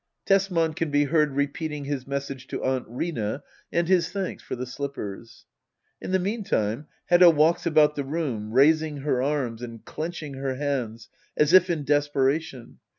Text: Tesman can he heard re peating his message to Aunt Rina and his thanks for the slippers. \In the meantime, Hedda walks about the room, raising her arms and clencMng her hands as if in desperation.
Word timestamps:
Tesman 0.25 0.73
can 0.73 0.91
he 0.91 1.03
heard 1.03 1.35
re 1.35 1.45
peating 1.45 1.85
his 1.85 2.07
message 2.07 2.47
to 2.47 2.63
Aunt 2.63 2.85
Rina 2.89 3.43
and 3.71 3.87
his 3.87 4.11
thanks 4.11 4.41
for 4.41 4.55
the 4.55 4.65
slippers. 4.65 5.45
\In 6.01 6.11
the 6.11 6.17
meantime, 6.17 6.87
Hedda 7.05 7.29
walks 7.29 7.67
about 7.67 7.95
the 7.95 8.03
room, 8.03 8.51
raising 8.51 8.97
her 9.01 9.21
arms 9.21 9.61
and 9.61 9.85
clencMng 9.85 10.37
her 10.41 10.55
hands 10.55 11.07
as 11.37 11.53
if 11.53 11.69
in 11.69 11.83
desperation. 11.83 12.79